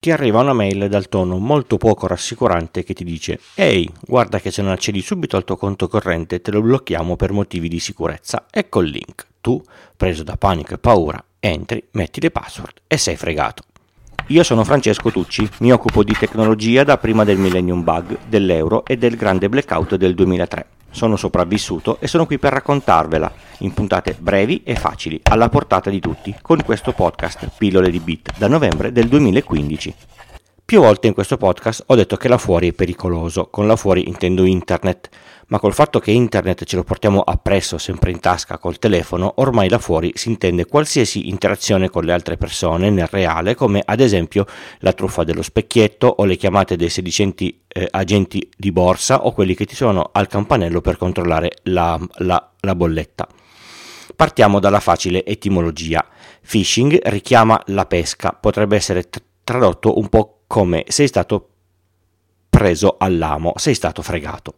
ti 0.00 0.10
arriva 0.10 0.40
una 0.40 0.54
mail 0.54 0.88
dal 0.88 1.10
tono 1.10 1.36
molto 1.36 1.76
poco 1.76 2.06
rassicurante 2.06 2.84
che 2.84 2.94
ti 2.94 3.04
dice 3.04 3.38
Ehi, 3.54 3.86
guarda 4.00 4.40
che 4.40 4.50
se 4.50 4.62
non 4.62 4.72
accedi 4.72 5.02
subito 5.02 5.36
al 5.36 5.44
tuo 5.44 5.58
conto 5.58 5.88
corrente 5.88 6.40
te 6.40 6.50
lo 6.50 6.62
blocchiamo 6.62 7.16
per 7.16 7.32
motivi 7.32 7.68
di 7.68 7.78
sicurezza. 7.78 8.46
Ecco 8.50 8.80
il 8.80 8.88
link. 8.88 9.26
Tu, 9.42 9.62
preso 9.94 10.22
da 10.22 10.38
panico 10.38 10.72
e 10.72 10.78
paura, 10.78 11.22
entri, 11.38 11.84
metti 11.90 12.18
le 12.22 12.30
password 12.30 12.80
e 12.86 12.96
sei 12.96 13.16
fregato. 13.16 13.64
Io 14.28 14.42
sono 14.42 14.64
Francesco 14.64 15.10
Tucci, 15.10 15.46
mi 15.58 15.70
occupo 15.70 16.02
di 16.02 16.16
tecnologia 16.18 16.82
da 16.82 16.96
prima 16.96 17.24
del 17.24 17.36
Millennium 17.36 17.84
Bug, 17.84 18.20
dell'euro 18.26 18.86
e 18.86 18.96
del 18.96 19.16
grande 19.16 19.50
blackout 19.50 19.96
del 19.96 20.14
2003. 20.14 20.66
Sono 20.90 21.16
sopravvissuto 21.16 21.98
e 22.00 22.06
sono 22.06 22.26
qui 22.26 22.38
per 22.38 22.52
raccontarvela 22.52 23.32
in 23.58 23.72
puntate 23.72 24.16
brevi 24.18 24.62
e 24.64 24.74
facili, 24.74 25.20
alla 25.24 25.48
portata 25.48 25.90
di 25.90 26.00
tutti, 26.00 26.34
con 26.42 26.62
questo 26.64 26.92
podcast 26.92 27.50
Pillole 27.56 27.90
di 27.90 28.00
Bit 28.00 28.38
da 28.38 28.48
novembre 28.48 28.92
del 28.92 29.08
2015. 29.08 29.94
Più 30.70 30.80
volte 30.80 31.08
in 31.08 31.14
questo 31.14 31.36
podcast 31.36 31.82
ho 31.88 31.96
detto 31.96 32.16
che 32.16 32.28
là 32.28 32.38
fuori 32.38 32.68
è 32.68 32.72
pericoloso, 32.72 33.48
con 33.50 33.66
là 33.66 33.74
fuori 33.74 34.06
intendo 34.06 34.44
internet, 34.44 35.08
ma 35.48 35.58
col 35.58 35.74
fatto 35.74 35.98
che 35.98 36.12
internet 36.12 36.62
ce 36.62 36.76
lo 36.76 36.84
portiamo 36.84 37.22
appresso 37.22 37.76
sempre 37.76 38.12
in 38.12 38.20
tasca 38.20 38.56
col 38.56 38.78
telefono, 38.78 39.32
ormai 39.38 39.68
là 39.68 39.80
fuori 39.80 40.12
si 40.14 40.28
intende 40.28 40.66
qualsiasi 40.66 41.28
interazione 41.28 41.90
con 41.90 42.04
le 42.04 42.12
altre 42.12 42.36
persone 42.36 42.88
nel 42.88 43.08
reale, 43.08 43.56
come 43.56 43.82
ad 43.84 43.98
esempio 43.98 44.46
la 44.78 44.92
truffa 44.92 45.24
dello 45.24 45.42
specchietto 45.42 46.06
o 46.06 46.24
le 46.24 46.36
chiamate 46.36 46.76
dei 46.76 46.88
sedicenti 46.88 47.62
eh, 47.66 47.88
agenti 47.90 48.48
di 48.56 48.70
borsa 48.70 49.26
o 49.26 49.32
quelli 49.32 49.56
che 49.56 49.64
ti 49.64 49.74
sono 49.74 50.10
al 50.12 50.28
campanello 50.28 50.80
per 50.80 50.98
controllare 50.98 51.50
la, 51.64 51.98
la, 52.18 52.48
la 52.60 52.74
bolletta. 52.76 53.26
Partiamo 54.14 54.60
dalla 54.60 54.78
facile 54.78 55.24
etimologia. 55.26 56.06
Phishing 56.48 57.00
richiama 57.08 57.60
la 57.66 57.86
pesca, 57.86 58.38
potrebbe 58.40 58.76
essere 58.76 59.10
t- 59.10 59.20
tradotto 59.42 59.98
un 59.98 60.08
po' 60.08 60.36
come 60.50 60.82
sei 60.88 61.06
stato 61.06 61.48
preso 62.50 62.96
all'amo, 62.98 63.52
sei 63.54 63.74
stato 63.74 64.02
fregato. 64.02 64.54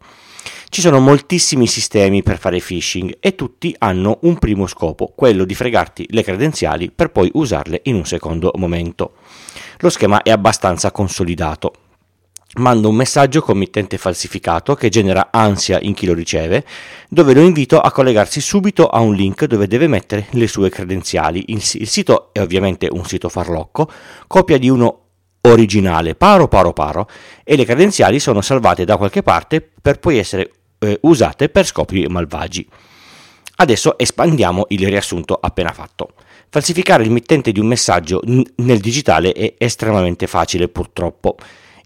Ci 0.71 0.81
sono 0.81 1.01
moltissimi 1.01 1.67
sistemi 1.67 2.23
per 2.23 2.39
fare 2.39 2.61
phishing 2.61 3.19
e 3.21 3.35
tutti 3.35 3.77
hanno 3.79 4.21
un 4.23 4.39
primo 4.39 4.67
scopo, 4.67 5.13
quello 5.15 5.45
di 5.45 5.55
fregarti 5.55 6.07
le 6.09 6.23
credenziali 6.23 6.91
per 6.91 7.11
poi 7.11 7.31
usarle 7.35 7.83
in 7.85 7.97
un 7.97 8.07
secondo 8.07 8.53
momento. 8.55 9.17
Lo 9.81 9.91
schema 9.91 10.23
è 10.23 10.31
abbastanza 10.31 10.91
consolidato. 10.93 11.75
Mando 12.55 12.89
un 12.89 12.95
messaggio 12.95 13.43
committente 13.43 13.99
falsificato 13.99 14.75
che 14.75 14.89
genera 14.89 15.29
ansia 15.31 15.79
in 15.79 15.93
chi 15.93 16.07
lo 16.07 16.15
riceve, 16.15 16.65
dove 17.11 17.35
lo 17.35 17.41
invito 17.43 17.79
a 17.79 17.93
collegarsi 17.93 18.41
subito 18.41 18.89
a 18.89 19.01
un 19.01 19.15
link 19.15 19.45
dove 19.45 19.67
deve 19.67 19.89
mettere 19.89 20.27
le 20.31 20.49
sue 20.49 20.71
credenziali. 20.71 21.45
Il 21.49 21.63
sito 21.63 22.31
è 22.33 22.41
ovviamente 22.41 22.89
un 22.91 23.05
sito 23.05 23.29
farlocco, 23.29 23.91
copia 24.27 24.57
di 24.57 24.71
uno 24.71 25.02
originale, 25.43 26.15
paro 26.15 26.49
paro 26.49 26.73
paro, 26.73 27.09
e 27.45 27.57
le 27.57 27.65
credenziali 27.65 28.19
sono 28.19 28.41
salvate 28.41 28.85
da 28.85 28.97
qualche 28.97 29.23
parte 29.23 29.61
per 29.61 29.99
poi 29.99 30.19
essere 30.19 30.51
eh, 30.79 30.99
usate 31.03 31.49
per 31.49 31.67
scopi 31.67 32.07
malvagi. 32.09 32.69
Adesso 33.57 33.99
espandiamo 33.99 34.67
il 34.69 34.87
riassunto 34.87 35.39
appena 35.41 35.73
fatto. 35.73 36.15
Falsificare 36.49 37.03
il 37.05 37.11
mittente 37.11 37.53
di 37.53 37.61
un 37.61 37.67
messaggio 37.67 38.21
n- 38.25 38.43
nel 38.57 38.81
digitale 38.81 39.33
è 39.33 39.55
estremamente 39.59 40.27
facile 40.27 40.69
purtroppo. 40.69 41.37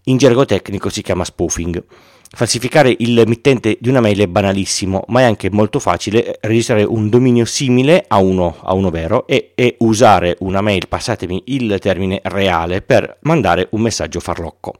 In 0.05 0.17
gergo 0.17 0.45
tecnico 0.45 0.89
si 0.89 1.01
chiama 1.01 1.25
spoofing. 1.25 1.83
Falsificare 2.29 2.93
il 2.99 3.23
mittente 3.25 3.77
di 3.79 3.87
una 3.89 4.01
mail 4.01 4.19
è 4.19 4.27
banalissimo, 4.27 5.05
ma 5.07 5.21
è 5.21 5.23
anche 5.23 5.49
molto 5.49 5.79
facile 5.79 6.37
registrare 6.41 6.83
un 6.83 7.09
dominio 7.09 7.45
simile 7.45 8.03
a 8.07 8.17
uno, 8.17 8.57
a 8.61 8.73
uno 8.73 8.89
vero 8.89 9.25
e, 9.25 9.53
e, 9.55 9.77
usare 9.79 10.35
una 10.41 10.61
mail, 10.61 10.87
passatemi 10.87 11.43
il 11.47 11.77
termine 11.79 12.19
reale, 12.23 12.81
per 12.81 13.17
mandare 13.21 13.69
un 13.71 13.81
messaggio 13.81 14.19
farlocco. 14.19 14.73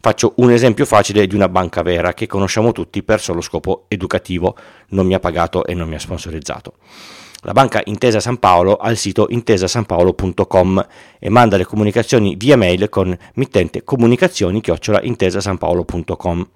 Faccio 0.00 0.34
un 0.36 0.52
esempio 0.52 0.86
facile 0.86 1.26
di 1.26 1.34
una 1.34 1.48
banca 1.48 1.82
vera 1.82 2.14
che 2.14 2.26
conosciamo 2.26 2.72
tutti 2.72 3.02
per 3.02 3.20
solo 3.20 3.40
scopo 3.40 3.84
educativo, 3.88 4.56
non 4.90 5.06
mi 5.06 5.14
ha 5.14 5.20
pagato 5.20 5.66
e 5.66 5.74
non 5.74 5.88
mi 5.88 5.96
ha 5.96 6.00
sponsorizzato. 6.00 6.74
La 7.40 7.52
banca 7.52 7.82
Intesa 7.84 8.20
San 8.20 8.38
Paolo 8.38 8.76
ha 8.76 8.90
il 8.90 8.96
sito 8.96 9.26
intesasanpaolo.com 9.28 10.86
e 11.18 11.28
manda 11.28 11.58
le 11.58 11.66
comunicazioni 11.66 12.36
via 12.36 12.56
mail 12.56 12.88
con 12.88 13.14
mittente 13.34 13.84
comunicazioni-intesasanpaolo.com. 13.84 16.48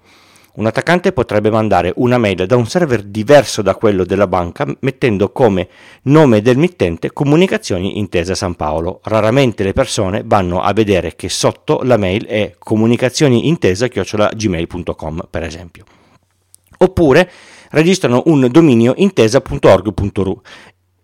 Un 0.55 0.65
attaccante 0.65 1.13
potrebbe 1.13 1.51
mandare 1.51 1.93
una 1.97 2.17
mail 2.17 2.45
da 2.45 2.55
un 2.55 2.65
server 2.67 3.03
diverso 3.03 3.61
da 3.61 3.75
quello 3.75 4.03
della 4.03 4.25
banca 4.27 4.65
mettendo 4.79 5.31
come 5.31 5.69
nome 6.03 6.41
del 6.41 6.57
mittente 6.57 7.13
Comunicazioni 7.13 7.99
Intesa 7.99 8.33
San 8.35 8.55
Paolo. 8.55 8.99
Raramente 9.03 9.63
le 9.63 9.73
persone 9.73 10.23
vanno 10.25 10.61
a 10.61 10.73
vedere 10.73 11.15
che 11.15 11.29
sotto 11.29 11.81
la 11.83 11.97
mail 11.97 12.25
è 12.25 12.55
comunicazioniintesa-gmail.com 12.57 15.27
per 15.29 15.43
esempio. 15.43 15.83
Oppure 16.79 17.29
registrano 17.69 18.23
un 18.25 18.47
dominio 18.49 18.95
intesa.org.ru 18.97 20.41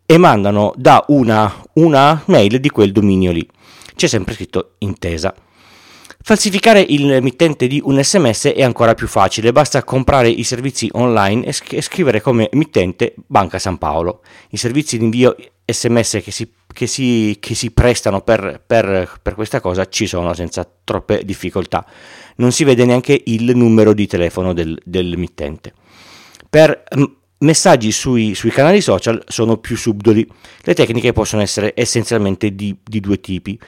e 0.05 0.17
mandano 0.17 0.73
da 0.75 1.05
una, 1.07 1.53
una 1.73 2.23
mail 2.25 2.59
di 2.59 2.69
quel 2.69 2.91
dominio 2.91 3.31
lì. 3.31 3.47
C'è 3.95 4.07
sempre 4.07 4.33
scritto 4.33 4.71
intesa. 4.79 5.33
Falsificare 6.27 6.81
il 6.81 7.19
mittente 7.21 7.67
di 7.67 7.79
un 7.85 8.03
sms 8.03 8.47
è 8.47 8.63
ancora 8.63 8.95
più 8.95 9.05
facile, 9.05 9.51
basta 9.51 9.83
comprare 9.83 10.27
i 10.27 10.43
servizi 10.43 10.89
online 10.93 11.45
e, 11.45 11.81
scrivere 11.83 12.19
come 12.19 12.49
mittente 12.53 13.13
Banca 13.27 13.59
San 13.59 13.77
Paolo. 13.77 14.23
I 14.49 14.57
servizi 14.57 14.97
di 14.97 15.03
invio 15.03 15.35
sms 15.63 16.21
che 16.23 16.31
si, 16.31 16.51
che 16.73 16.87
si, 16.87 17.37
che 17.39 17.53
si 17.53 17.69
prestano 17.69 18.21
per, 18.21 18.59
per, 18.65 19.19
per, 19.21 19.35
questa 19.35 19.59
cosa 19.59 19.87
ci 19.87 20.07
sono 20.07 20.33
senza 20.33 20.67
troppe 20.83 21.23
difficoltà. 21.23 21.85
Non 22.37 22.51
si 22.51 22.63
vede 22.63 22.85
neanche 22.85 23.21
il 23.25 23.55
numero 23.55 23.93
di 23.93 24.07
telefono 24.07 24.51
del, 24.53 24.81
del 24.83 25.17
mittente. 25.17 25.73
Per 26.49 26.85
messaggi 27.37 27.91
sui, 27.91 28.33
sui, 28.33 28.49
canali 28.49 28.81
social 28.81 29.21
sono 29.27 29.57
più 29.57 29.77
subdoli. 29.77 30.27
Le 30.61 30.73
tecniche 30.73 31.13
possono 31.13 31.43
essere 31.43 31.73
essenzialmente 31.75 32.55
di, 32.55 32.75
di 32.83 32.99
due 32.99 33.19
tipi. 33.19 33.59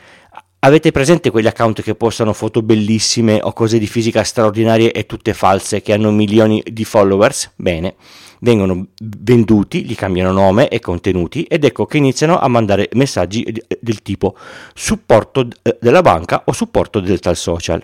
Avete 0.60 0.92
presente 0.92 1.30
quegli 1.30 1.46
account 1.46 1.84
che 1.84 1.94
postano 1.94 2.34
foto 2.34 2.64
bellissime 2.64 3.40
o 3.42 3.54
cose 3.54 3.78
di 3.78 3.86
fisica 3.86 4.24
straordinarie 4.24 4.92
e 4.92 5.06
tutte 5.06 5.36
false 5.36 5.84
che 5.84 5.94
hanno 5.94 6.10
milioni 6.10 6.64
di 6.66 6.84
followers? 6.84 7.52
Bene, 7.56 7.94
vengono 8.40 8.88
venduti, 8.98 9.86
gli 9.86 9.94
cambiano 9.94 10.32
nome 10.32 10.68
e 10.68 10.80
contenuti 10.80 11.44
ed 11.44 11.64
ecco 11.64 11.86
che 11.86 11.98
iniziano 11.98 12.40
a 12.40 12.48
mandare 12.48 12.90
messaggi 12.94 13.46
del 13.80 14.02
tipo 14.02 14.36
supporto 14.74 15.48
della 15.80 16.02
banca 16.02 16.42
o 16.46 16.52
supporto 16.52 17.00
del 17.02 17.20
tal 17.20 17.36
social. 17.36 17.84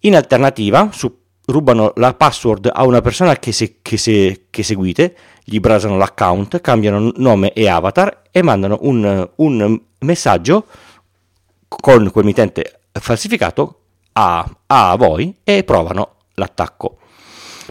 In 0.00 0.16
alternativa, 0.16 0.90
rubano 1.46 1.92
la 1.94 2.14
password 2.14 2.70
a 2.72 2.84
una 2.86 3.00
persona 3.00 3.36
che, 3.36 3.52
se, 3.52 3.76
che, 3.82 3.96
se, 3.96 4.46
che, 4.50 4.64
seguite, 4.64 5.14
gli 5.44 5.60
brasano 5.60 5.96
l'account, 5.96 6.60
cambiano 6.60 7.12
nome 7.16 7.52
e 7.52 7.68
avatar 7.68 8.22
e 8.32 8.42
mandano 8.42 8.78
un, 8.82 9.30
un 9.36 9.80
messaggio 10.00 10.66
con 11.78 12.10
quel 12.10 12.24
mittente 12.24 12.80
falsificato 12.92 13.80
a, 14.12 14.44
a 14.66 14.96
voi 14.96 15.34
e 15.44 15.62
provano 15.62 16.16
l'attacco. 16.34 16.98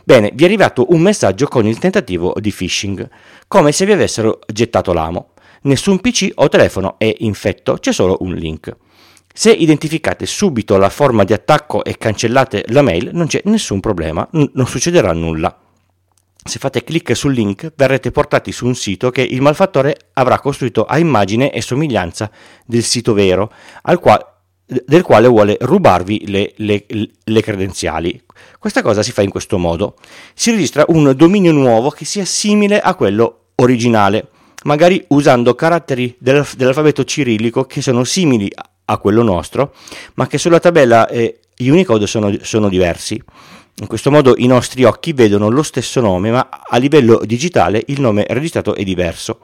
Bene, 0.03 0.31
vi 0.33 0.43
è 0.43 0.45
arrivato 0.45 0.85
un 0.89 1.01
messaggio 1.01 1.47
con 1.47 1.67
il 1.67 1.77
tentativo 1.77 2.33
di 2.39 2.51
phishing, 2.51 3.07
come 3.47 3.71
se 3.71 3.85
vi 3.85 3.91
avessero 3.91 4.39
gettato 4.51 4.93
l'amo. 4.93 5.33
Nessun 5.63 5.99
PC 5.99 6.29
o 6.35 6.47
telefono 6.47 6.95
è 6.97 7.13
infetto, 7.19 7.75
c'è 7.75 7.91
solo 7.91 8.17
un 8.21 8.33
link. 8.33 8.75
Se 9.31 9.51
identificate 9.51 10.25
subito 10.25 10.77
la 10.77 10.89
forma 10.89 11.25
di 11.25 11.33
attacco 11.33 11.83
e 11.83 11.97
cancellate 11.97 12.63
la 12.69 12.81
mail, 12.81 13.09
non 13.13 13.27
c'è 13.27 13.41
nessun 13.45 13.79
problema, 13.81 14.27
n- 14.31 14.49
non 14.53 14.67
succederà 14.67 15.11
nulla. 15.11 15.55
Se 16.49 16.57
fate 16.57 16.83
clic 16.83 17.15
sul 17.15 17.31
link 17.31 17.73
verrete 17.75 18.09
portati 18.09 18.51
su 18.51 18.65
un 18.65 18.73
sito 18.73 19.11
che 19.11 19.21
il 19.21 19.39
malfattore 19.39 20.09
avrà 20.13 20.39
costruito 20.39 20.83
a 20.83 20.97
immagine 20.97 21.51
e 21.51 21.61
somiglianza 21.61 22.31
del 22.65 22.81
sito 22.81 23.13
vero, 23.13 23.53
quale, 23.99 24.25
del 24.65 25.03
quale 25.03 25.27
vuole 25.27 25.57
rubarvi 25.61 26.27
le, 26.27 26.53
le, 26.55 26.87
le, 26.87 27.41
credenziali. 27.43 28.19
Questa 28.57 28.81
cosa 28.81 29.03
si 29.03 29.11
fa 29.11 29.21
in 29.21 29.29
questo 29.29 29.59
modo. 29.59 29.93
Si 30.33 30.49
registra 30.49 30.85
un 30.87 31.13
dominio 31.15 31.51
nuovo 31.51 31.91
che 31.91 32.03
sia 32.03 32.25
simile 32.25 32.81
a 32.81 32.95
quello 32.95 33.49
originale, 33.57 34.29
magari 34.63 35.05
usando 35.09 35.53
caratteri 35.53 36.15
del, 36.17 36.43
dell'alfabeto 36.57 37.03
cirillico 37.03 37.65
che 37.65 37.83
sono 37.83 38.03
simili 38.03 38.51
a 38.85 38.97
quello 38.97 39.21
nostro, 39.21 39.75
ma 40.15 40.25
che 40.25 40.39
sulla 40.39 40.59
tabella 40.59 41.07
e 41.09 41.41
Unicode 41.59 42.07
sono, 42.07 42.35
sono 42.41 42.69
diversi. 42.69 43.21
In 43.79 43.87
questo 43.87 44.11
modo 44.11 44.35
i 44.37 44.45
nostri 44.45 44.83
occhi 44.83 45.13
vedono 45.13 45.49
lo 45.49 45.63
stesso 45.63 46.01
nome, 46.01 46.29
ma 46.31 46.49
a 46.49 46.75
livello 46.77 47.21
digitale 47.23 47.81
il 47.87 48.01
nome 48.01 48.25
registrato 48.27 48.75
è 48.75 48.83
diverso. 48.83 49.39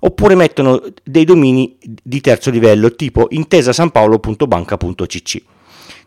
Oppure 0.00 0.34
mettono 0.36 0.80
dei 1.02 1.24
domini 1.24 1.76
di 1.80 2.20
terzo 2.20 2.50
livello, 2.50 2.94
tipo 2.94 3.26
intesasanpaolo.banca.cc. 3.30 5.42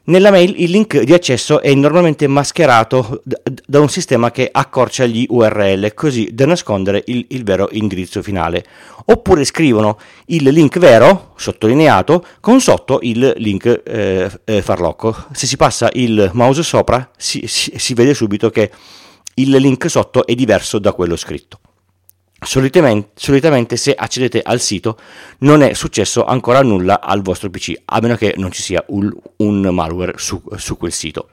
Nella 0.09 0.31
mail 0.31 0.53
il 0.61 0.69
link 0.69 1.01
di 1.01 1.13
accesso 1.13 1.61
è 1.61 1.73
normalmente 1.73 2.27
mascherato 2.27 3.21
da 3.65 3.81
un 3.81 3.89
sistema 3.89 4.31
che 4.31 4.47
accorcia 4.49 5.05
gli 5.05 5.25
URL 5.27 5.93
così 5.93 6.29
da 6.31 6.45
nascondere 6.45 7.03
il, 7.07 7.25
il, 7.31 7.43
vero 7.43 7.67
indirizzo 7.71 8.21
finale. 8.21 8.63
Oppure 9.07 9.43
scrivono 9.43 9.99
il 10.27 10.43
link 10.43 10.79
vero, 10.79 11.33
sottolineato, 11.35 12.25
con 12.39 12.61
sotto 12.61 12.99
il 13.01 13.33
link 13.35 13.81
eh, 13.85 14.31
eh, 14.45 14.61
farlocco. 14.61 15.13
Se 15.33 15.45
si 15.45 15.57
passa 15.57 15.89
il 15.91 16.29
mouse 16.31 16.63
sopra 16.63 17.11
si, 17.17 17.43
si, 17.45 17.73
si 17.75 17.93
vede 17.93 18.13
subito 18.13 18.49
che 18.49 18.71
il 19.33 19.49
link 19.49 19.89
sotto 19.89 20.25
è 20.25 20.33
diverso 20.35 20.79
da 20.79 20.93
quello 20.93 21.17
scritto. 21.17 21.59
Solitamente, 22.39 23.09
solitamente, 23.15 23.77
se 23.77 23.93
accedete 23.95 24.41
al 24.41 24.59
sito 24.59 24.97
non 25.39 25.63
è 25.63 25.73
successo 25.73 26.23
ancora 26.23 26.61
nulla 26.61 27.01
al 27.01 27.21
vostro 27.21 27.49
PC, 27.49 27.73
a 27.85 27.99
meno 27.99 28.15
che 28.15 28.35
non 28.37 28.51
ci 28.51 28.61
sia 28.61 28.83
un, 28.89 29.11
un 29.37 29.61
malware 29.71 30.13
su, 30.17 30.41
su, 30.55 30.77
quel 30.77 30.91
sito. 30.91 31.29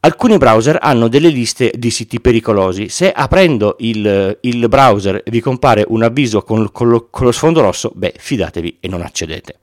Alcuni 0.00 0.38
browser 0.38 0.78
hanno 0.80 1.08
delle 1.08 1.28
liste 1.28 1.72
di 1.76 1.90
siti 1.90 2.20
pericolosi. 2.20 2.88
Se 2.88 3.12
aprendo 3.12 3.76
il, 3.80 4.38
il 4.40 4.68
browser 4.68 5.22
vi 5.26 5.40
compare 5.40 5.84
un 5.86 6.02
avviso 6.02 6.42
con, 6.42 6.70
con, 6.72 6.88
lo, 6.88 7.08
con 7.10 7.26
lo 7.26 7.32
sfondo 7.32 7.60
rosso, 7.60 7.92
beh, 7.94 8.14
fidatevi 8.16 8.78
e 8.80 8.88
non 8.88 9.02
accedete. 9.02 9.58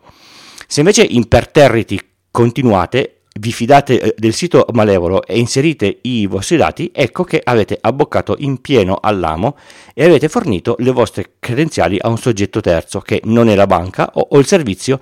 Se 0.68 0.82
invece 0.82 1.04
imperterriti 1.04 2.00
continuate, 2.30 3.15
vi 3.38 3.52
fidate 3.52 4.00
eh, 4.00 4.16
del 4.18 4.34
sito 4.34 4.66
malevolo 4.72 5.24
e 5.24 5.38
inserite 5.38 6.00
i 6.04 6.26
vostri 6.26 6.58
dati, 6.58 6.92
ecco 6.94 7.24
che 7.24 7.42
avete 7.44 7.78
abboccato 7.80 8.36
in 8.40 8.62
pieno 8.62 8.98
all'amo 9.02 9.58
e 9.94 10.06
avete 10.06 10.30
fornito 10.30 10.76
le 10.80 10.92
vostre 10.92 11.34
credenziali 11.40 11.98
a 12.00 12.08
un 12.08 12.18
soggetto 12.18 12.62
terzo 12.62 13.00
che 13.02 13.22
non 13.26 13.50
è 13.50 13.56
la 13.56 13.68
banca 13.68 14.10
o, 14.14 14.28
o 14.32 14.40
il 14.40 14.46
servizio 14.46 15.00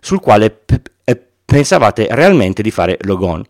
sul 0.00 0.20
quale 0.20 0.50
p- 0.50 0.80
p- 0.80 1.18
pensavate 1.44 2.08
realmente 2.10 2.62
di 2.62 2.70
fare 2.70 2.96
logon. 3.02 3.44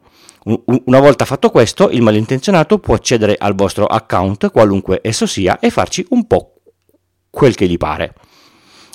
Una 0.44 1.00
volta 1.00 1.24
fatto 1.24 1.48
questo, 1.48 1.88
il 1.88 2.02
malintenzionato 2.02 2.78
può 2.78 2.94
accedere 2.94 3.34
al 3.38 3.54
vostro 3.54 3.86
account, 3.86 4.50
qualunque 4.50 5.00
esso 5.02 5.26
sia, 5.26 5.58
e 5.58 5.70
farci 5.70 6.04
un 6.10 6.26
po' 6.26 6.56
quel 7.30 7.54
che 7.54 7.66
gli 7.66 7.78
pare. 7.78 8.14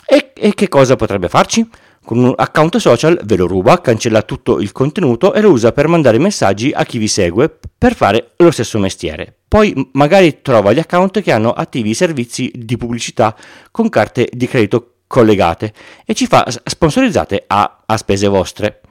E, 0.06 0.32
e 0.36 0.54
che 0.54 0.68
cosa 0.68 0.96
potrebbe 0.96 1.28
farci? 1.28 1.68
Con 2.10 2.18
un 2.24 2.34
account 2.36 2.78
social 2.78 3.22
ve 3.24 3.36
lo 3.36 3.46
ruba, 3.46 3.82
cancella 3.82 4.24
tutto 4.24 4.60
il 4.60 4.72
contenuto 4.72 5.32
e 5.32 5.42
lo 5.42 5.52
usa 5.52 5.72
per 5.72 5.88
mandare 5.88 6.18
messaggi 6.18 6.72
a 6.72 6.84
chi 6.84 6.98
vi 6.98 7.08
segue 7.08 7.56
per 7.78 7.94
fare 7.94 8.32
lo 8.38 8.50
stesso 8.50 8.80
mestiere. 8.80 9.32
Poi 9.48 9.92
magari 9.92 10.42
trova 10.42 10.74
gli 10.74 10.80
account 10.80 11.22
che 11.22 11.32
hanno 11.32 11.52
attivi 11.52 11.94
servizi 11.94 12.52
di 12.56 12.78
pubblicità 12.78 13.36
con 13.70 13.90
carte 13.90 14.28
di 14.32 14.48
credito 14.48 14.94
collegate 15.06 15.72
e 16.04 16.16
ci 16.16 16.26
fa 16.26 16.48
sponsorizzate 16.50 17.44
a, 17.46 17.84
a 17.86 17.98
spese 17.98 18.26
vostre. 18.26 18.82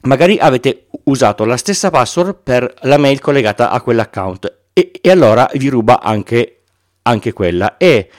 Magari 0.00 0.36
avete 0.38 0.88
usato 1.04 1.44
la 1.44 1.56
stessa 1.56 1.90
password 1.90 2.40
per 2.42 2.74
la 2.80 2.98
mail 2.98 3.20
collegata 3.20 3.70
a 3.70 3.80
quell'account 3.80 4.62
e, 4.72 4.90
e 5.00 5.08
allora 5.08 5.48
vi 5.54 5.68
ruba 5.68 6.00
anche, 6.00 6.62
anche 7.02 7.32
quella 7.32 7.76
e 7.76 8.10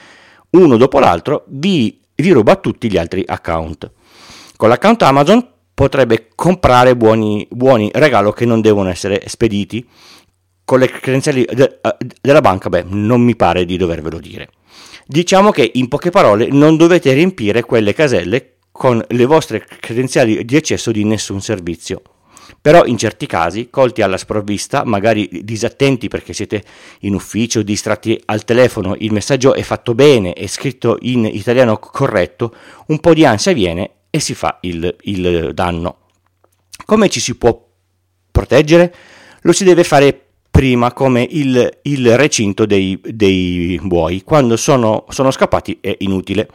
uno 0.52 0.78
dopo 0.78 1.00
l'altro 1.00 1.44
vi, 1.48 2.00
vi 2.14 2.30
ruba 2.30 2.56
tutti 2.56 2.90
gli 2.90 2.96
altri 2.96 3.22
account. 3.26 3.90
Con 4.62 4.70
l'account 4.70 5.02
Amazon 5.02 5.44
potrebbe 5.74 6.28
comprare 6.36 6.94
buoni, 6.94 7.44
buoni 7.50 7.90
regalo 7.92 8.30
che 8.30 8.44
non 8.44 8.60
devono 8.60 8.90
essere 8.90 9.24
spediti. 9.26 9.84
Con 10.64 10.78
le 10.78 10.88
credenziali 10.88 11.44
de, 11.52 11.80
uh, 11.82 11.88
della 12.20 12.40
banca, 12.40 12.68
beh, 12.68 12.84
non 12.86 13.22
mi 13.22 13.34
pare 13.34 13.64
di 13.64 13.76
dovervelo 13.76 14.20
dire. 14.20 14.50
Diciamo 15.04 15.50
che 15.50 15.68
in 15.74 15.88
poche 15.88 16.10
parole 16.10 16.46
non 16.48 16.76
dovete 16.76 17.12
riempire 17.12 17.62
quelle 17.62 17.92
caselle 17.92 18.58
con 18.70 19.04
le 19.04 19.24
vostre 19.24 19.66
credenziali 19.80 20.44
di 20.44 20.54
accesso 20.54 20.92
di 20.92 21.02
nessun 21.02 21.40
servizio. 21.40 22.00
Però 22.60 22.84
in 22.84 22.96
certi 22.96 23.26
casi, 23.26 23.68
colti 23.68 24.00
alla 24.00 24.16
sprovvista, 24.16 24.84
magari 24.84 25.28
disattenti 25.42 26.06
perché 26.06 26.32
siete 26.32 26.62
in 27.00 27.14
ufficio, 27.14 27.62
distratti 27.62 28.22
al 28.26 28.44
telefono, 28.44 28.94
il 28.96 29.12
messaggio 29.12 29.54
è 29.54 29.62
fatto 29.62 29.96
bene, 29.96 30.34
è 30.34 30.46
scritto 30.46 30.98
in 31.00 31.24
italiano 31.24 31.80
corretto, 31.80 32.54
un 32.86 33.00
po' 33.00 33.12
di 33.12 33.24
ansia 33.24 33.52
viene 33.52 33.90
e 34.14 34.20
si 34.20 34.34
fa 34.34 34.58
il, 34.60 34.94
il 35.04 35.52
danno. 35.54 35.96
Come 36.84 37.08
ci 37.08 37.18
si 37.18 37.34
può 37.36 37.66
proteggere? 38.30 38.94
Lo 39.40 39.52
si 39.52 39.64
deve 39.64 39.84
fare 39.84 40.26
prima 40.50 40.92
come 40.92 41.26
il, 41.30 41.78
il 41.84 42.16
recinto 42.18 42.66
dei, 42.66 43.00
dei, 43.02 43.80
buoi. 43.82 44.22
Quando 44.22 44.58
sono, 44.58 45.06
sono 45.08 45.30
scappati 45.30 45.78
è 45.80 45.96
inutile. 46.00 46.46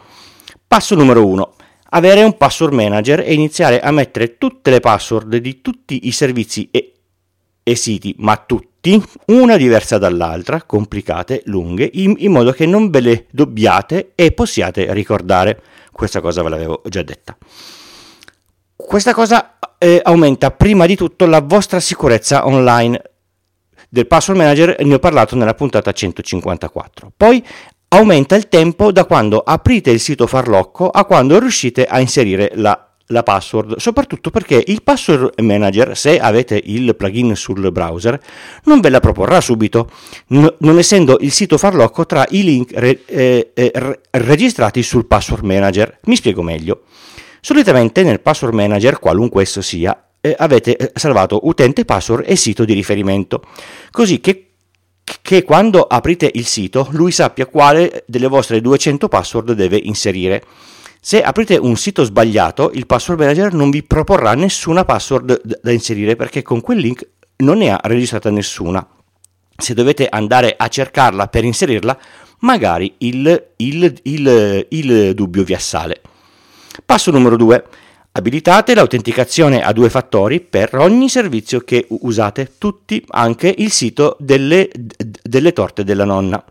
Passo 0.68 0.94
numero 0.94 1.26
1. 1.26 1.54
Avere 1.90 2.22
un 2.22 2.38
password 2.38 2.74
manager 2.74 3.22
e 3.22 3.34
iniziare 3.34 3.80
a 3.80 3.90
mettere 3.90 4.38
tutte 4.38 4.70
le 4.70 4.80
password 4.80 5.38
di 5.38 5.60
tutti 5.64 6.06
i 6.06 6.12
servizi 6.12 6.68
e, 6.70 6.94
e 7.64 7.76
siti, 7.76 8.14
ma 8.20 8.38
tutti, 8.38 9.02
una 9.28 9.58
diversa 9.58 9.98
dall'altra, 9.98 10.62
complicate, 10.62 11.42
lunghe, 11.46 11.90
in, 11.94 12.14
in 12.20 12.32
modo 12.32 12.52
che 12.52 12.68
non 12.68 12.92
ve 12.92 13.00
le 13.00 13.26
dobbiate 13.32 14.12
e 14.14 14.32
possiate 14.32 14.94
ricordare. 14.94 15.60
Questa 15.98 16.22
cosa 16.22 16.44
ve 16.44 16.50
l'avevo 16.50 16.82
già 16.86 17.02
detta. 17.02 17.36
Questa 18.76 19.16
cosa 19.16 19.58
eh, 19.80 20.00
aumenta 20.04 20.52
prima 20.52 20.86
di 20.86 20.96
tutto 20.96 21.26
la 21.26 21.42
vostra 21.42 21.80
sicurezza 21.80 22.46
online. 22.46 23.02
Del 23.90 24.06
password 24.06 24.40
manager 24.40 24.76
ne 24.86 24.94
ho 24.94 25.00
parlato 25.00 25.36
nella 25.36 25.56
puntata 25.56 25.92
154. 25.92 27.14
Poi 27.18 27.44
aumenta 27.88 28.36
il 28.36 28.48
tempo 28.48 28.92
da 28.92 29.06
quando 29.06 29.40
aprite 29.40 29.90
il 29.90 30.00
sito 30.00 30.28
farlocco 30.28 30.88
a 30.88 31.04
quando 31.04 31.40
riuscite 31.40 31.86
a 31.86 32.00
inserire 32.00 32.52
la 32.54 32.87
la 33.08 33.24
password, 33.24 33.78
soprattutto 33.78 34.30
perché 34.30 34.62
il 34.68 34.84
password 34.84 35.40
manager, 35.42 35.96
se 35.96 36.20
avete 36.20 36.62
il 36.64 36.96
plugin 36.96 37.36
sul 37.36 37.72
browser, 37.72 38.20
non 38.64 38.80
ve 38.80 38.90
la 38.90 39.00
proporrà 39.00 39.40
subito, 39.40 39.90
non 40.28 40.78
essendo 40.78 41.18
il 41.22 41.32
sito 41.32 41.58
farlocco 41.58 42.06
tra 42.06 42.26
i 42.30 42.44
link 42.44 42.72
re- 42.74 43.04
eh, 43.06 43.52
eh, 43.54 43.72
re- 43.74 44.00
registrati 44.12 44.84
sul 44.84 45.06
password 45.06 45.44
manager. 45.44 46.00
Mi 46.06 46.16
spiego 46.16 46.42
meglio. 46.42 46.84
Solitamente 47.40 48.04
nel 48.04 48.20
password 48.20 48.54
manager, 48.54 49.00
qualunque 49.00 49.44
esso 49.44 49.62
sia, 49.62 50.10
eh, 50.20 50.36
avete 50.38 50.76
eh, 50.76 50.92
salvato 50.96 51.40
utente 51.44 51.86
password 51.86 52.26
e 52.28 52.36
sito 52.36 52.66
di 52.66 52.74
riferimento, 52.74 53.42
così 53.92 54.20
che 54.20 54.42
che 55.22 55.44
quando 55.44 55.84
aprite 55.84 56.30
il 56.34 56.46
sito 56.46 56.90
lui 56.92 57.12
sappia 57.12 57.46
quale 57.46 58.04
delle 58.08 58.28
vostre 58.28 58.60
200 58.60 59.08
password 59.08 59.54
deve 59.54 59.80
inserire. 59.82 60.44
Se 61.00 61.22
aprite 61.22 61.56
un 61.56 61.76
sito 61.78 62.04
sbagliato, 62.04 62.72
il 62.74 62.86
password 62.86 63.20
manager 63.20 63.54
non 63.54 63.70
vi 63.70 63.84
proporrà 63.84 64.34
nessuna 64.34 64.84
password 64.86 65.60
da 65.62 65.72
inserire 65.72 66.16
perché 66.16 66.42
con 66.42 66.62
quel 66.62 66.80
link 66.80 67.08
non 67.38 67.60
ne 67.60 67.72
ha 67.72 67.80
registrata 67.84 68.30
nessuna. 68.30 68.86
Se 69.56 69.74
dovete 69.74 70.08
andare 70.08 70.54
a 70.58 70.68
cercarla 70.68 71.28
per 71.28 71.44
inserirla, 71.44 71.98
magari 72.40 72.94
il, 73.00 73.52
il, 73.58 74.00
il, 74.04 74.66
il 74.70 75.14
dubbio 75.14 75.44
vi 75.44 75.54
assale. 75.54 76.02
Passo 76.86 77.12
numero 77.12 77.38
2. 77.38 77.64
Abilitate 78.12 78.74
l'autenticazione 78.74 79.62
a 79.62 79.72
due 79.74 79.90
fattori 79.90 80.40
per 80.40 80.76
ogni 80.76 81.08
servizio 81.08 81.60
che 81.60 81.86
usate, 81.90 82.54
tutti, 82.58 83.04
anche 83.10 83.54
il 83.56 83.72
sito 83.72 84.18
delle, 84.20 84.70
delle 84.74 85.54
torte 85.54 85.84
della 85.84 86.06
nonna. 86.06 86.44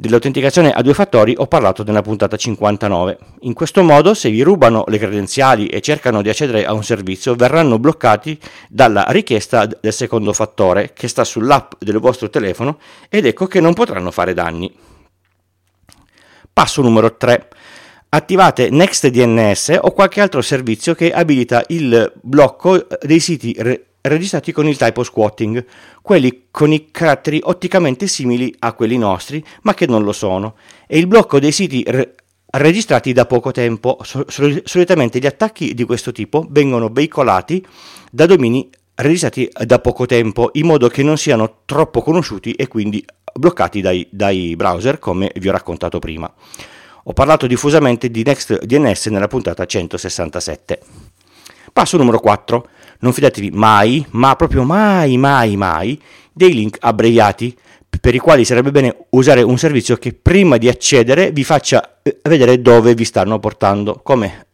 Dell'autenticazione 0.00 0.72
a 0.72 0.80
due 0.80 0.94
fattori 0.94 1.34
ho 1.36 1.46
parlato 1.46 1.84
nella 1.84 2.00
puntata 2.00 2.34
59. 2.34 3.18
In 3.40 3.52
questo 3.52 3.82
modo, 3.82 4.14
se 4.14 4.30
vi 4.30 4.40
rubano 4.40 4.84
le 4.86 4.96
credenziali 4.96 5.66
e 5.66 5.82
cercano 5.82 6.22
di 6.22 6.30
accedere 6.30 6.64
a 6.64 6.72
un 6.72 6.82
servizio, 6.82 7.34
verranno 7.34 7.78
bloccati 7.78 8.38
dalla 8.70 9.04
richiesta 9.08 9.66
del 9.66 9.92
secondo 9.92 10.32
fattore 10.32 10.94
che 10.94 11.06
sta 11.06 11.22
sull'app 11.22 11.72
del 11.80 11.98
vostro 11.98 12.30
telefono 12.30 12.78
ed 13.10 13.26
ecco 13.26 13.46
che 13.46 13.60
non 13.60 13.74
potranno 13.74 14.10
fare 14.10 14.32
danni. 14.32 14.74
Passo 16.50 16.80
numero 16.80 17.18
3. 17.18 17.48
Attivate 18.08 18.70
NextDNS 18.70 19.80
o 19.82 19.90
qualche 19.90 20.22
altro 20.22 20.40
servizio 20.40 20.94
che 20.94 21.12
abilita 21.12 21.62
il 21.68 22.10
blocco 22.22 22.86
dei 23.02 23.20
siti 23.20 23.54
re- 23.58 23.89
registrati 24.02 24.52
con 24.52 24.66
il 24.66 24.76
typo 24.76 25.02
squatting, 25.02 25.64
quelli 26.02 26.46
con 26.50 26.72
i 26.72 26.90
caratteri 26.90 27.40
otticamente 27.42 28.06
simili 28.06 28.54
a 28.60 28.72
quelli 28.72 28.96
nostri, 28.98 29.44
ma 29.62 29.74
che 29.74 29.86
non 29.86 30.02
lo 30.02 30.12
sono, 30.12 30.56
e 30.86 30.98
il 30.98 31.06
blocco 31.06 31.38
dei 31.38 31.52
siti 31.52 31.82
re- 31.86 32.14
registrati 32.46 33.12
da 33.12 33.26
poco 33.26 33.50
tempo. 33.50 33.98
Sol- 34.02 34.62
solitamente 34.64 35.18
gli 35.18 35.26
attacchi 35.26 35.74
di 35.74 35.84
questo 35.84 36.12
tipo 36.12 36.46
vengono 36.48 36.88
veicolati 36.88 37.64
da 38.10 38.26
domini 38.26 38.68
registrati 38.96 39.50
da 39.64 39.78
poco 39.78 40.06
tempo, 40.06 40.50
in 40.54 40.66
modo 40.66 40.88
che 40.88 41.02
non 41.02 41.16
siano 41.16 41.62
troppo 41.64 42.02
conosciuti 42.02 42.52
e 42.52 42.68
quindi 42.68 43.04
bloccati 43.32 43.80
dai, 43.80 44.06
dai 44.10 44.56
browser, 44.56 44.98
come 44.98 45.30
vi 45.36 45.48
ho 45.48 45.52
raccontato 45.52 45.98
prima. 45.98 46.32
Ho 47.04 47.12
parlato 47.12 47.46
diffusamente 47.46 48.10
di 48.10 48.22
NextDNS 48.22 49.06
nella 49.06 49.26
puntata 49.26 49.64
167. 49.64 50.80
Passo 51.72 51.96
numero 51.96 52.18
4 52.18 52.68
non 53.00 53.12
fidatevi 53.12 53.50
mai, 53.50 54.06
ma 54.10 54.36
proprio 54.36 54.62
mai, 54.64 55.18
mai, 55.18 55.56
mai, 55.56 56.00
dei 56.32 56.52
link 56.52 56.76
abbreviati 56.80 57.56
per 58.00 58.14
i 58.14 58.18
quali 58.18 58.44
sarebbe 58.44 58.70
bene 58.70 59.06
usare 59.10 59.42
un 59.42 59.58
servizio 59.58 59.96
che 59.96 60.14
prima 60.14 60.56
di 60.56 60.68
accedere 60.68 61.32
vi 61.32 61.42
faccia 61.44 61.98
eh, 62.02 62.20
vedere 62.22 62.62
dove 62.62 62.94
vi 62.94 63.04
stanno 63.04 63.38
portando, 63.38 64.00
come, 64.02 64.46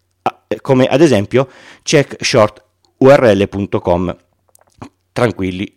eh, 0.49 0.61
come 0.61 0.87
ad 0.87 1.01
esempio 1.01 1.49
checkshorturl.com. 1.83 4.17
tranquilli, 5.13 5.77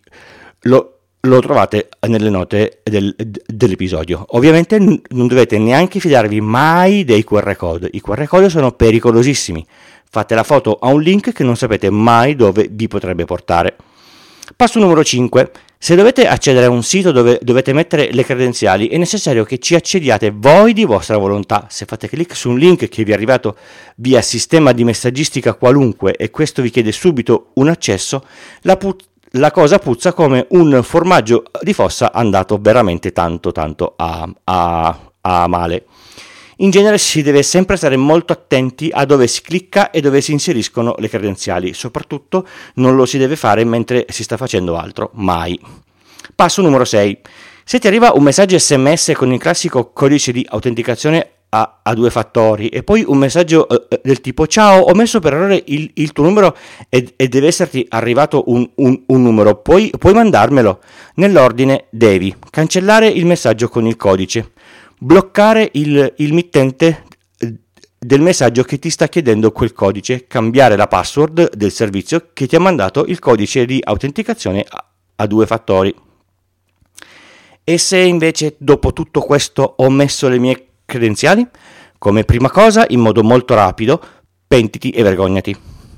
lo, 0.61 0.99
lo 1.21 1.39
trovate 1.39 1.89
nelle 2.07 2.29
note 2.29 2.81
del, 2.83 3.15
dell'episodio. 3.17 4.25
Ovviamente 4.29 4.79
non 4.79 5.27
dovete 5.27 5.57
neanche 5.57 5.99
fidarvi 5.99 6.41
mai 6.41 7.03
dei 7.03 7.23
QR 7.23 7.55
code, 7.55 7.89
i 7.91 8.01
QR 8.01 8.25
code 8.25 8.49
sono 8.49 8.71
pericolosissimi. 8.71 9.65
Fate 10.12 10.34
la 10.34 10.44
foto 10.44 10.80
a 10.82 10.88
un 10.88 11.01
link 11.01 11.32
che 11.32 11.44
non 11.44 11.56
sapete 11.56 11.92
mai 11.92 12.36
dove 12.36 12.68
vi 12.72 12.88
potrebbe 12.88 13.25
portare. 13.25 13.75
Passo 14.56 14.80
numero 14.80 15.04
5. 15.04 15.51
Se 15.78 15.96
dovete 15.96 16.28
accedere 16.28 16.66
a 16.66 16.70
un 16.70 16.82
sito 16.82 17.12
dove 17.12 17.38
dovete 17.44 17.74
mettere 17.74 18.12
le 18.12 18.25
credenziali, 18.25 18.88
è 18.88 18.98
necessario 18.98 19.44
che 19.44 19.60
ci 19.60 19.75
accediate 19.75 20.34
voi 20.36 20.74
di 20.74 20.84
vostra 20.84 21.18
volontà. 21.18 21.68
Se 21.70 21.86
fate 21.86 22.10
clic 22.10 22.36
su 22.36 22.50
un 22.50 22.58
link 22.58 22.89
che 22.89 23.04
vi 23.04 23.12
è 23.12 23.13
arrivato 23.13 23.56
via 23.98 24.20
sistema 24.24 24.72
di 24.72 24.84
messaggistica 24.84 25.54
qualunque 25.54 26.16
e 26.16 26.32
questo 26.32 26.63
vi 26.63 26.72
chiede 26.72 26.92
subito 26.92 27.51
un 27.54 27.70
accesso, 27.70 28.25
la, 28.62 28.78
put- 28.78 29.06
la 29.34 29.51
cosa 29.51 29.78
puzza 29.78 30.12
come 30.12 30.48
un 30.50 30.82
formaggio 30.82 31.44
di 31.62 31.74
fossa 31.74 32.12
andato 32.12 32.58
veramente 32.60 33.12
tanto 33.12 33.51
tanto 33.51 33.94
a, 33.96 34.28
a, 34.46 35.00
a 35.22 35.48
male. 35.48 35.86
In 36.62 36.72
genere 36.72 36.98
si 36.98 37.22
deve 37.22 37.42
sempre 37.42 37.78
stare 37.78 37.96
molto 37.96 38.34
attenti 38.34 38.89
a 38.92 39.06
dove 39.06 39.28
si 39.28 39.42
clicca 39.42 39.92
e 39.92 40.01
dove 40.01 40.20
si 40.20 40.34
inseriscono 40.34 40.94
le 40.98 41.08
credenziali, 41.08 41.74
soprattutto 41.74 42.46
non 42.75 42.98
lo 42.98 43.06
si 43.06 43.18
deve 43.18 43.38
fare 43.38 43.63
mentre 43.63 44.06
si 44.10 44.24
sta 44.24 44.36
facendo 44.36 44.75
altro, 44.75 45.12
mai. 45.13 45.58
Passo 46.36 46.62
numero 46.62 46.84
6. 46.84 47.20
Se 47.63 47.80
ti 47.80 47.88
arriva 47.88 48.12
un 48.13 48.24
messaggio 48.24 48.60
sms 48.60 49.13
con 49.16 49.32
il 49.32 49.39
classico 49.39 49.92
codice 49.94 50.34
di 50.34 50.46
autenticazione 50.50 51.30
a, 51.50 51.80
a 51.82 51.94
due 51.94 52.10
fattori 52.10 52.68
e 52.68 52.84
poi 52.84 53.06
un 53.08 53.18
messaggio 53.18 53.66
uh, 53.70 54.00
del 54.04 54.22
tipo 54.22 54.46
ciao 54.46 54.82
ho 54.82 54.94
messo 54.94 55.20
per 55.20 55.34
errore 55.34 55.63
il, 55.68 55.89
il 55.96 56.12
tuo 56.12 56.25
numero 56.25 56.56
e, 56.89 57.13
e, 57.16 57.28
deve 57.28 57.48
esserti 57.48 57.86
arrivato 57.89 58.44
un, 58.48 58.70
un, 58.75 59.01
un 59.08 59.22
numero 59.24 59.56
puoi, 59.56 59.92
puoi 59.98 60.13
mandarmelo 60.13 60.80
nell'ordine 61.16 61.86
devi 61.89 62.36
cancellare 62.51 63.08
il 63.08 63.25
messaggio 63.25 63.68
con 63.68 63.88
il 63.88 63.96
codice 63.96 64.51
bloccare 65.00 65.70
il, 65.74 66.13
il 66.18 66.34
mittente 66.34 67.06
eh, 67.39 67.56
del 67.98 68.22
messaggio 68.22 68.63
che 68.63 68.77
ti 68.77 68.89
sta 68.89 69.08
chiedendo 69.08 69.51
quel 69.51 69.74
codice, 69.74 70.27
cambiare 70.27 70.75
la 70.75 70.88
password 70.88 71.56
del 71.56 71.72
servizio 71.72 72.29
che 72.34 72.48
ti 72.48 72.56
ha 72.56 72.60
mandato 72.60 73.06
il 73.06 73.20
codice 73.20 73.65
di 73.65 73.82
autenticazione 73.84 74.65
a, 75.15 75.27
due 75.27 75.46
fattori. 75.46 75.94
E 77.63 77.77
se 77.77 77.98
invece 77.98 78.56
dopo 78.58 78.94
tutto 78.94 79.22
questo 79.22 79.74
ho 79.77 79.89
messo 79.89 80.27
le 80.27 80.39
mie 80.39 80.68
credenziali? 80.86 81.46
Come 81.98 82.24
prima 82.24 82.50
cosa, 82.50 82.86
in 82.89 83.00
modo 83.01 83.22
molto 83.24 83.53
rapido, 83.53 84.01
pentiti 84.48 84.91
e 84.91 85.03
vergognati. 85.03 85.56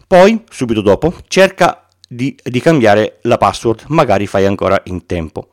Poi, 0.07 0.43
subito 0.49 0.81
dopo, 0.81 1.13
cerca 1.27 1.87
di, 2.07 2.35
di 2.43 2.59
cambiare 2.59 3.19
la 3.21 3.37
password, 3.37 3.85
magari 3.87 4.25
fai 4.25 4.45
ancora 4.45 4.81
in 4.85 5.05
tempo. 5.05 5.49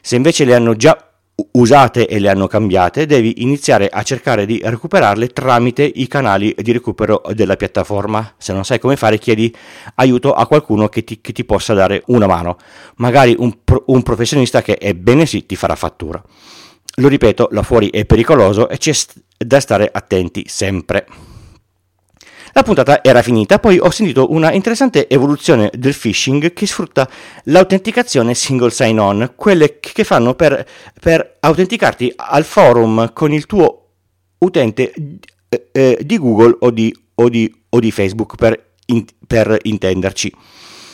Se 0.00 0.16
invece 0.16 0.44
le 0.44 0.54
hanno 0.54 0.74
già 0.76 1.09
usate 1.52 2.06
e 2.06 2.18
le 2.18 2.28
hanno 2.28 2.46
cambiate, 2.46 3.06
devi 3.06 3.42
iniziare 3.42 3.88
a 3.88 4.02
cercare 4.02 4.46
di 4.46 4.60
recuperarle 4.62 5.28
tramite 5.28 5.82
i 5.82 6.06
canali 6.06 6.54
di 6.58 6.72
recupero 6.72 7.22
della 7.32 7.56
piattaforma. 7.56 8.34
Se 8.38 8.52
non 8.52 8.64
sai 8.64 8.78
come 8.78 8.96
fare, 8.96 9.18
chiedi 9.18 9.54
aiuto 9.96 10.32
a 10.32 10.46
qualcuno 10.46 10.88
che 10.88 11.04
ti, 11.04 11.20
che 11.20 11.32
ti 11.32 11.44
possa 11.44 11.74
dare 11.74 12.02
una 12.06 12.26
mano. 12.26 12.56
Magari 12.96 13.34
un, 13.38 13.56
un 13.86 14.02
professionista 14.02 14.62
che, 14.62 14.78
ebbene 14.80 15.26
sì, 15.26 15.46
ti 15.46 15.56
farà 15.56 15.74
fattura. 15.74 16.22
Lo 16.96 17.08
ripeto, 17.08 17.48
là 17.52 17.62
fuori 17.62 17.88
è 17.90 18.04
pericoloso 18.04 18.68
e 18.68 18.76
c'è 18.76 18.92
da 19.36 19.60
stare 19.60 19.88
attenti 19.92 20.44
sempre. 20.46 21.06
La 22.52 22.62
puntata 22.62 23.02
era 23.02 23.22
finita, 23.22 23.58
poi 23.58 23.78
ho 23.78 23.90
sentito 23.90 24.32
una 24.32 24.52
interessante 24.52 25.08
evoluzione 25.08 25.70
del 25.72 25.94
phishing 25.94 26.52
che 26.52 26.66
sfrutta 26.66 27.08
l'autenticazione 27.44 28.34
single 28.34 28.70
sign-on, 28.70 29.32
quelle 29.36 29.78
che 29.78 30.04
fanno 30.04 30.34
per, 30.34 30.66
per 31.00 31.36
autenticarti 31.40 32.12
al 32.16 32.44
forum 32.44 33.12
con 33.12 33.32
il 33.32 33.46
tuo 33.46 33.88
utente 34.38 34.92
eh, 35.48 35.68
eh, 35.72 35.98
di 36.02 36.18
Google 36.18 36.56
o 36.60 36.70
di, 36.70 36.94
o 37.14 37.28
di, 37.28 37.52
o 37.68 37.78
di 37.78 37.90
Facebook 37.90 38.34
per, 38.36 38.72
in, 38.86 39.04
per 39.26 39.56
intenderci. 39.62 40.34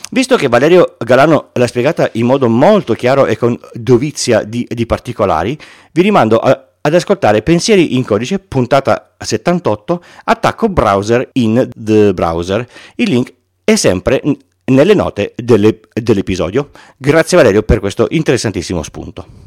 Visto 0.09 0.37
che 0.37 0.47
Valerio 0.47 0.95
Galano 0.99 1.49
l'ha 1.53 1.67
spiegata 1.67 2.09
in 2.13 2.25
modo 2.25 2.47
molto 2.47 2.93
chiaro 2.93 3.25
e 3.25 3.35
con 3.35 3.59
dovizia 3.73 4.43
di, 4.43 4.65
di 4.69 4.85
particolari, 4.85 5.57
vi 5.91 6.01
rimando 6.01 6.37
a, 6.37 6.66
ad 6.87 6.95
ascoltare 6.95 7.41
Pensieri 7.41 7.95
in 7.95 8.05
codice, 8.05 8.39
puntata 8.39 9.15
78, 9.17 10.03
attacco 10.25 10.69
browser 10.69 11.29
in 11.33 11.69
the 11.75 12.13
browser. 12.13 12.67
Il 12.95 13.09
link 13.09 13.33
è 13.63 13.75
sempre 13.75 14.21
nelle 14.65 14.93
note 14.93 15.33
delle, 15.35 15.79
dell'episodio. 15.93 16.71
Grazie 16.97 17.37
Valerio 17.37 17.63
per 17.63 17.79
questo 17.79 18.07
interessantissimo 18.09 18.83
spunto. 18.83 19.46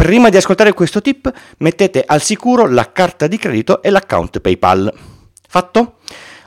Prima 0.00 0.30
di 0.30 0.38
ascoltare 0.38 0.72
questo 0.72 1.02
tip, 1.02 1.30
mettete 1.58 2.02
al 2.06 2.22
sicuro 2.22 2.66
la 2.66 2.90
carta 2.90 3.26
di 3.26 3.36
credito 3.36 3.82
e 3.82 3.90
l'account 3.90 4.40
PayPal. 4.40 4.90
Fatto? 5.46 5.96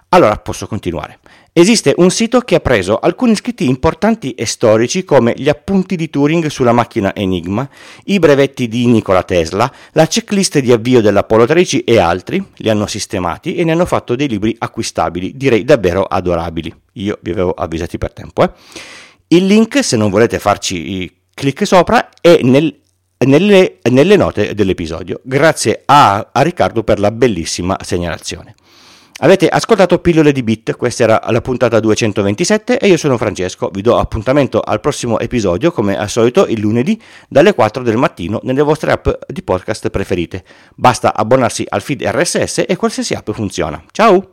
Allora 0.10 0.38
posso 0.38 0.66
continuare. 0.66 1.20
Esiste 1.54 1.94
un 1.98 2.10
sito 2.10 2.40
che 2.40 2.56
ha 2.56 2.60
preso 2.60 2.98
alcuni 2.98 3.36
scritti 3.36 3.68
importanti 3.68 4.32
e 4.32 4.48
storici 4.48 5.04
come 5.04 5.36
gli 5.38 5.50
appunti 5.50 5.96
di 5.96 6.10
Turing 6.10 6.48
sulla 6.48 6.72
macchina 6.72 7.14
Enigma, 7.14 7.70
i 8.06 8.18
brevetti 8.18 8.68
di 8.68 8.88
Nikola 8.88 9.22
Tesla, 9.22 9.72
la 9.92 10.08
checklist 10.08 10.58
di 10.58 10.72
avvio 10.72 11.00
dell'Apollo 11.00 11.46
13 11.46 11.84
e 11.84 12.00
altri, 12.00 12.44
li 12.56 12.72
hanno 12.72 12.88
sistemati 12.88 13.54
e 13.54 13.64
ne 13.64 13.74
hanno 13.74 13.86
fatto 13.86 14.16
dei 14.16 14.28
libri 14.28 14.56
acquistabili, 14.58 15.38
direi 15.38 15.64
davvero 15.64 16.06
adorabili. 16.06 16.74
Io 16.94 17.20
vi 17.22 17.30
avevo 17.30 17.52
avvisati 17.52 18.00
per 18.00 18.14
tempo. 18.14 18.42
Eh. 18.42 18.52
Il 19.28 19.46
link, 19.46 19.84
se 19.84 19.96
non 19.96 20.10
volete 20.10 20.40
farci 20.40 21.20
clic 21.36 21.68
sopra, 21.68 22.10
è 22.20 22.40
nel 22.42 22.82
nelle, 23.26 23.80
nelle 23.90 24.16
note 24.16 24.54
dell'episodio. 24.54 25.20
Grazie 25.24 25.82
a, 25.86 26.30
a 26.32 26.42
Riccardo 26.42 26.84
per 26.84 27.00
la 27.00 27.12
bellissima 27.12 27.78
segnalazione. 27.82 28.56
Avete 29.20 29.48
ascoltato 29.48 30.00
Pillole 30.00 30.32
di 30.32 30.42
Bit, 30.42 30.76
questa 30.76 31.04
era 31.04 31.22
la 31.30 31.40
puntata 31.40 31.80
227 31.80 32.80
e 32.80 32.88
io 32.88 32.98
sono 32.98 33.18
Francesco, 33.18 33.70
vi 33.72 33.82
do 33.82 33.98
appuntamento 33.98 34.60
al 34.60 34.80
prossimo 34.80 35.20
episodio 35.20 35.72
come 35.72 35.96
al 35.96 36.10
solito 36.10 36.48
il 36.48 36.60
lunedì 36.60 37.00
dalle 37.30 37.54
4 37.54 37.84
del 37.84 37.96
mattino 37.96 38.40
nelle 38.44 38.64
vostre 38.64 38.92
app 38.92 39.08
di 39.28 39.44
podcast 39.44 39.90
preferite. 39.92 40.44
Basta 40.76 41.14
abbonarsi 41.14 41.64
al 41.70 41.82
feed 41.82 42.02
RSS 42.02 42.66
e 42.68 42.76
qualsiasi 42.76 43.14
app 43.14 43.30
funziona. 43.32 43.82
Ciao! 43.92 44.33